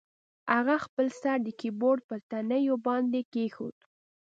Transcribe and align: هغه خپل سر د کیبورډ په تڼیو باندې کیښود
هغه 0.53 0.75
خپل 0.85 1.07
سر 1.21 1.37
د 1.43 1.49
کیبورډ 1.59 1.99
په 2.09 2.15
تڼیو 2.31 2.75
باندې 2.87 3.19
کیښود 3.33 3.77